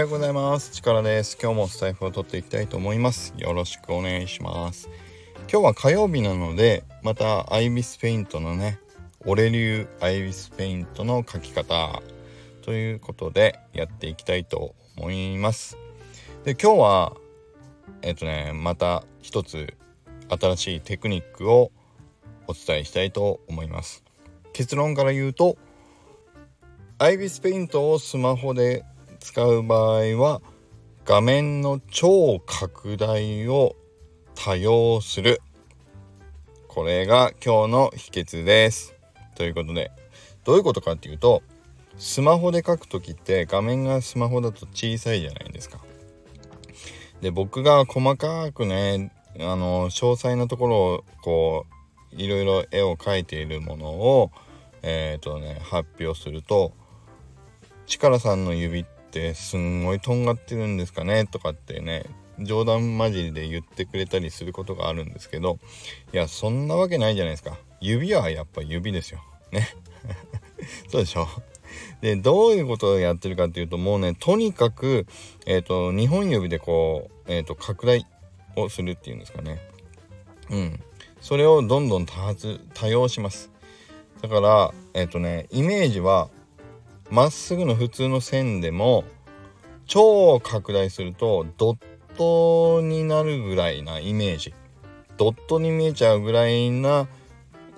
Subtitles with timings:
[0.00, 0.72] はようございます。
[0.72, 1.36] 力です。
[1.38, 3.34] 今日もスタイフを取っていきたいと思います。
[3.36, 4.88] よろしくお願いします。
[5.40, 8.80] 今日は火曜日なのでまたアイビスペイントのね
[9.26, 12.00] 俺流アイビスペイントの書き方
[12.62, 15.76] ということでやっていきたいと思います。
[16.44, 17.12] で今日は
[18.00, 19.74] えっ、とねまた一つ
[20.30, 21.72] 新しいテクニックを
[22.46, 24.02] お伝えしたいと思います。
[24.54, 25.58] 結論から言うと
[26.96, 28.84] アイビスペイントをスマホで
[29.20, 30.40] 使う場合は
[31.04, 33.76] 画面の超拡大を
[34.34, 35.40] 多用する。
[36.66, 38.94] これが今日の秘訣です。
[39.34, 39.92] ということで
[40.44, 41.42] どういうことかっていうと
[41.98, 45.80] スマホで書く時って画面がスマホだと小さいじゃないですか。
[47.20, 51.66] で僕が細かくねあの詳細なところをこ
[52.12, 54.30] ういろいろ絵を描いているものを
[54.82, 56.72] えっ、ー、とね発表すると
[57.86, 62.04] 力さんの指ってってすんごいとんがってるんですかねとかってね
[62.38, 65.58] 冗談交じりで言ってくれたりすることがあるんですけど
[66.12, 67.58] いやそんなわけないじゃないですか。
[67.80, 69.20] 指はやっぱ指ですよ。
[69.52, 69.68] ね。
[70.88, 71.26] そうでしょ。
[72.00, 75.06] でどういうことをやってるかっていうともうねとにかく、
[75.46, 78.06] えーと、2本指でこう、えーと、拡大
[78.56, 79.60] をするっていうんですかね。
[80.50, 80.80] うん。
[81.20, 83.50] それをどんどん多発多用します。
[84.22, 86.28] だからえっ、ー、とねイメージは
[87.10, 89.04] まっすぐの普通の線でも
[89.86, 91.76] 超拡大するとドッ
[92.16, 94.54] トになるぐらいなイメージ。
[95.16, 97.08] ドットに見えちゃうぐらいな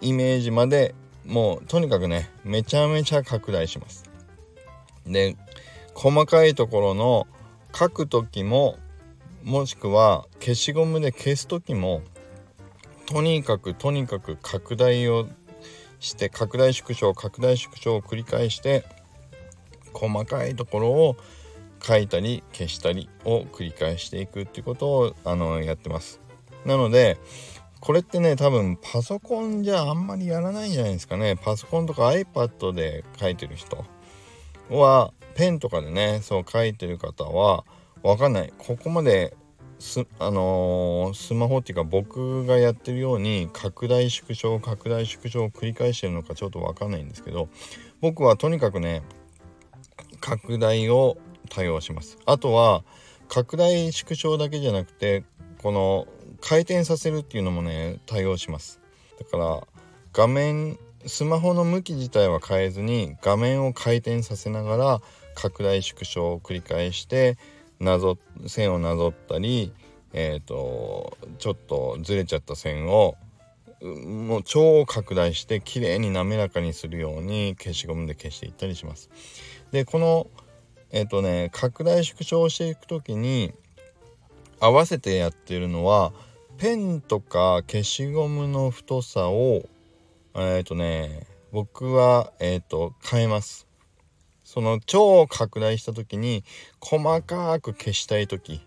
[0.00, 4.04] イメージまでもうとにかくねめちゃめちゃ拡大します。
[5.06, 5.36] で
[5.94, 7.26] 細かいところの
[7.74, 8.76] 書く時も
[9.42, 12.02] もしくは消しゴムで消す時も
[13.06, 15.26] とにかくとにかく拡大を
[15.98, 18.84] して拡大縮小拡大縮小を繰り返して
[19.92, 21.16] 細かいところを
[21.82, 26.20] 書いたり消したりを繰り返していくっていうことをあのやってます。
[26.64, 27.18] なので
[27.80, 33.84] これってね多分パソコンじゃあんまりやらないんじゃないですかねパソコンとか iPad で書いてる人
[34.70, 37.64] はペンとかでねそう書いてる方は
[38.04, 39.34] 分かんないここまで
[39.80, 47.48] すあのー、スマホっていうか僕がやってるように拡大縮小拡大縮小を繰り返してるのかちょっと分かんないんですけど
[48.00, 49.02] 僕はとにかくね
[50.22, 51.18] 拡大を
[51.50, 52.82] 多用しますあとは
[53.28, 55.24] 拡大縮小だけじゃなくて
[55.62, 56.06] この
[56.40, 58.80] 回転させるっていうのもね対応します
[59.18, 59.60] だから
[60.12, 65.00] 画面スマホの向き自体は変えずに画面を回転させながら
[65.34, 67.36] 拡大縮小を繰り返して
[67.80, 68.16] なぞ
[68.46, 69.72] 線をなぞったり
[70.12, 73.16] えっ、ー、とちょっとずれちゃった線を
[73.82, 79.10] もう超拡大して綺麗に滑らかにするように消しゴムで消していったりします。
[79.72, 80.28] でこの
[80.90, 83.52] えっ、ー、とね拡大縮小していく時に
[84.60, 86.12] 合わせてやってるのは
[86.58, 89.62] ペンとか消しゴムの太さを
[90.34, 93.66] えっ、ー、とね僕はえっ、ー、と変えます。
[94.44, 96.44] その超拡大した時に
[96.78, 98.60] 細かく消したい時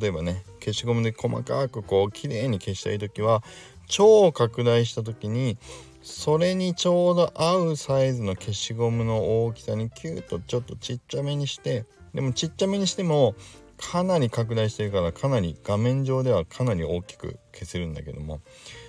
[0.00, 3.42] 例えばね消しゴムで細かくこう綺麗に消したい時は
[3.88, 5.58] 超拡大した時に
[6.06, 11.84] それにちょうど合うサイズの消しゴムの大きさにキュッとちょっとちっちゃめにして
[12.14, 13.34] でもちっちゃめにしても
[13.76, 18.40] かなり拡大してるからかなり画面上ではかなり大きく消せるんだけども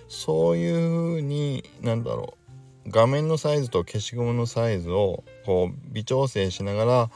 [0.08, 2.38] そういう風になんだろ
[2.86, 7.10] う画面のサイズと消しゴムのサイズをこう微調整しながら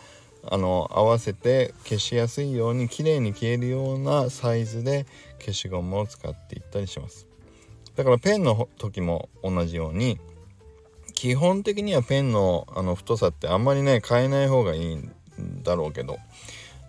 [0.50, 5.06] あの合わせて消しやすいように綺麗に消えるようなサイズで
[5.38, 7.31] 消しゴムを使っていったりします。
[7.96, 10.20] だからペンの時も同じように
[11.14, 15.12] 基本的にはペンのあの太さってあんまりね変えない方がいいん
[15.64, 16.18] だろうけど。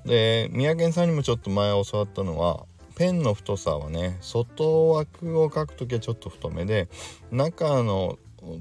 [0.05, 2.65] で三宅さんにもちょっと前教わったのは
[2.97, 6.89] ペンの太さはね外枠を描く時はちょっと太めで
[7.31, 8.19] 中の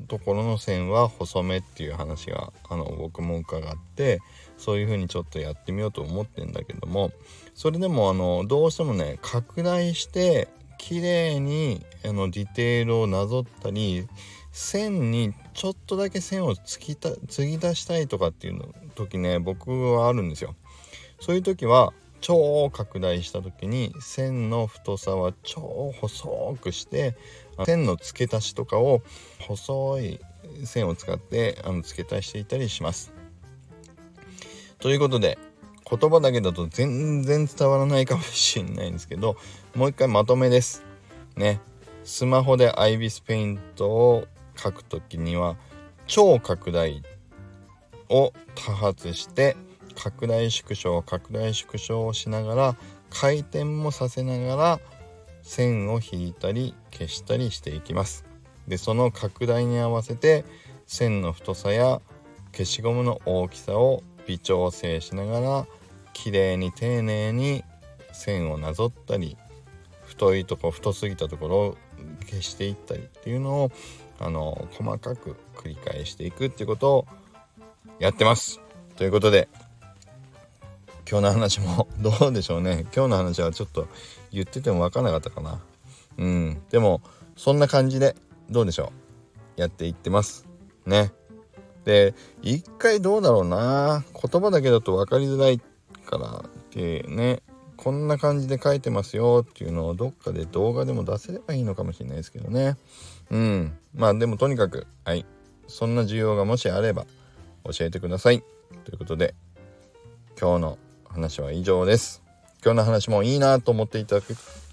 [0.08, 4.20] ところの線は細めっていう話があの僕も伺って
[4.58, 7.12] そういう風にちょっとやってみようと思ってんだけども
[7.56, 10.48] それでもあのどうしてもね拡大して
[10.82, 14.08] 綺麗にあのディテールをなぞったり
[14.52, 20.56] 線にちょっとだけ線を突きた継ぎ出したいとかっていうの時ね僕はあるんですよ。
[21.20, 27.16] そういう時は超拡大した時に線の太さは超細くして
[27.64, 29.04] 線の付け足しとかを
[29.40, 30.20] 細い
[30.66, 33.14] 線を使ってあの付け足していたりします。
[34.80, 35.38] ということで
[35.92, 39.36] 言葉だけだと全然伝わらないかもしれないんですけど
[39.76, 40.86] もう一回まとめです。
[41.36, 41.60] ね。
[42.06, 45.58] スマホでアイビスペイントを書くときには
[46.08, 47.04] 超拡大
[48.10, 49.58] を多発して
[49.96, 52.76] 拡大縮小拡大縮小をしながら
[53.10, 54.80] 回転もさせながら
[55.42, 58.26] 線を引いたり消したりしていきます。
[58.68, 60.46] でその拡大に合わせて
[60.86, 62.02] 線の太さや
[62.54, 65.68] 消しゴムの大きさを微調整しながら
[66.14, 67.64] 綺麗に丁寧に
[68.12, 69.38] 線をなぞったり
[70.06, 71.78] 太いとこ太すぎたところを
[72.30, 73.72] 消していったりっていうのを
[74.20, 77.08] あの細かく繰り返していくっていうことを
[78.00, 78.60] やってます。
[78.98, 79.48] ということで
[81.10, 82.86] 今日の話も どうでしょうね。
[82.96, 83.88] 今日の話はちょっと
[84.32, 85.60] 言ってても分からなかったかな。
[86.18, 86.62] うん。
[86.70, 87.02] でも
[87.36, 88.16] そんな感じで
[88.50, 88.94] どうでしょ
[89.58, 89.62] う。
[89.62, 90.48] やっていってます。
[90.86, 91.12] ね。
[91.84, 94.04] で一回どうだろうな。
[94.14, 95.60] 言葉だけだと分かりづらい。
[96.06, 97.42] からってね
[97.78, 102.78] こんな感じで書いてますよっていうのをどっかで動画でも出せればいいのかもしれないですけどね。
[103.32, 103.74] うん。
[103.96, 105.26] まあでもとにかくはい。
[105.68, 107.06] そんな需要がもしあれば
[107.64, 108.44] 教えてください。
[108.86, 109.34] ということで
[110.40, 110.78] 今日の
[111.10, 112.22] 話は以上です。
[112.64, 114.20] 今日の話もいいなと思っていた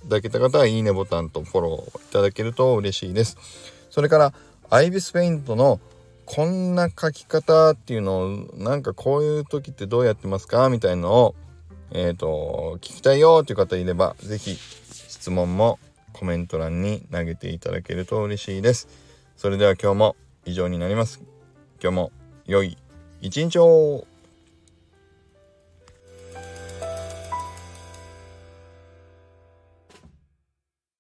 [0.07, 3.39] だけた方はいいねボタンとフォローいただけると嬉しいです。
[3.89, 4.35] それから
[4.69, 5.81] アイビスペイントの
[6.31, 11.35] こんな書き方っていうのをなんかこういう時ってどうやってますかみたいのを
[11.91, 15.79] えっ、ー、と聞きたいよっていう方いれば是非質問も
[16.13, 18.89] コメント欄に投げていただけると嬉しいです。
[19.37, 21.23] それでは今日も以上になります。
[21.83, 22.13] 今日も
[22.45, 22.77] 良い
[23.23, 24.08] 一日を。